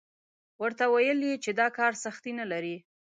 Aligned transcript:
ورته 0.61 0.85
ویل 0.93 1.19
یې 1.27 1.33
چې 1.43 1.51
دا 1.59 1.67
کار 1.77 1.93
سختي 2.03 2.31
نه 2.39 2.45
لري. 2.51 2.75